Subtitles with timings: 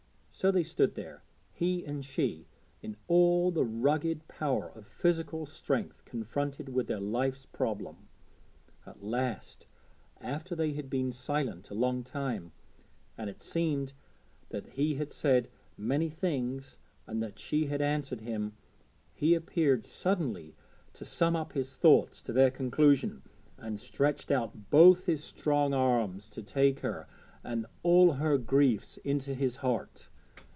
[0.33, 2.47] So they stood there, he and she,
[2.81, 8.07] in all the rugged power of physical strength, confronted with their life's problem.
[8.85, 9.67] At last,
[10.21, 12.53] after they had been silent a long time,
[13.17, 13.91] and it seemed
[14.49, 18.55] that he had said many things, and that she had answered him,
[19.13, 20.55] he appeared suddenly
[20.93, 23.21] to sum up his thoughts to their conclusion,
[23.57, 27.05] and stretched out both his strong arms to take her
[27.43, 30.07] and all her griefs into his heart.